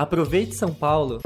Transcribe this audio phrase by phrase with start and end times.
[0.00, 1.20] Aproveite São Paulo!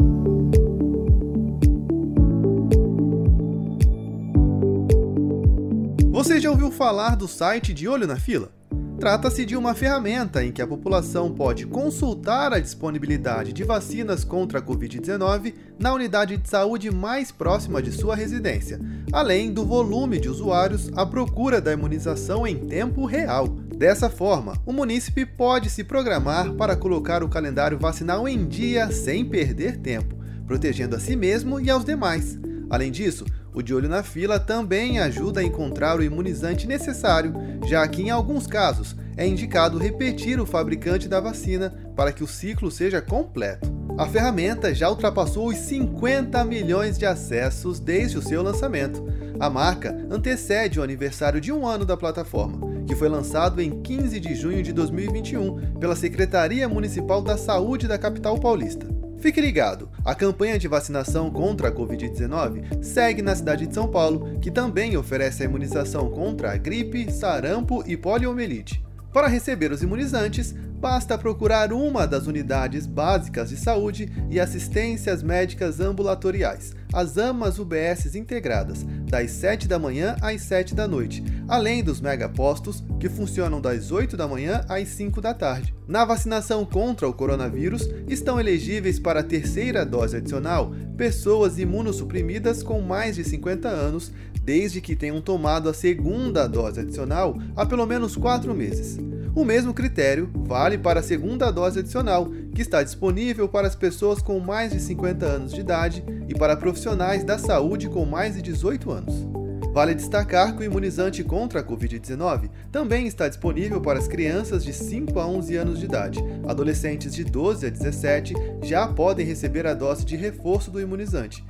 [6.11, 8.51] Você já ouviu falar do site de Olho na Fila?
[8.99, 14.61] Trata-se de uma ferramenta em que a população pode consultar a disponibilidade de vacinas contra
[14.61, 18.81] a Covid-19 na unidade de saúde mais próxima de sua residência,
[19.13, 23.49] além do volume de usuários à procura da imunização em tempo real.
[23.77, 29.25] Dessa forma, o munícipe pode se programar para colocar o calendário vacinal em dia sem
[29.25, 30.15] perder tempo,
[30.47, 32.39] protegendo a si mesmo e aos demais.
[32.71, 37.33] Além disso, o de olho na fila também ajuda a encontrar o imunizante necessário,
[37.67, 42.27] já que em alguns casos é indicado repetir o fabricante da vacina para que o
[42.27, 43.73] ciclo seja completo.
[43.97, 49.05] A ferramenta já ultrapassou os 50 milhões de acessos desde o seu lançamento.
[49.39, 54.19] A marca antecede o aniversário de um ano da plataforma, que foi lançado em 15
[54.19, 58.94] de junho de 2021 pela Secretaria Municipal da Saúde da capital paulista.
[59.19, 64.39] Fique ligado, a campanha de vacinação contra a Covid-19 segue na cidade de São Paulo,
[64.39, 68.84] que também oferece a imunização contra a gripe, sarampo e poliomielite.
[69.15, 75.79] Para receber os imunizantes, basta procurar uma das unidades básicas de saúde e assistências médicas
[75.79, 82.01] ambulatoriais, as AMAs UBS integradas, das 7 da manhã às 7 da noite, além dos
[82.01, 85.73] megapostos, que funcionam das 8 da manhã às 5 da tarde.
[85.87, 92.81] Na vacinação contra o coronavírus, estão elegíveis para a terceira dose adicional pessoas imunossuprimidas com
[92.81, 94.13] mais de 50 anos,
[94.45, 98.99] desde que tenham tomado a segunda dose adicional há pelo menos 4 meses.
[99.35, 104.23] O mesmo critério vale para a segunda dose adicional, que está disponível para as pessoas
[104.23, 108.43] com mais de 50 anos de idade e para profissionais da saúde com mais de
[108.43, 109.35] 18 anos.
[109.73, 114.73] Vale destacar que o imunizante contra a Covid-19 também está disponível para as crianças de
[114.73, 116.21] 5 a 11 anos de idade.
[116.47, 121.45] Adolescentes de 12 a 17 já podem receber a dose de reforço do imunizante.